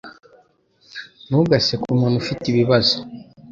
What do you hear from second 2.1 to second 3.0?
ufite ibibazo.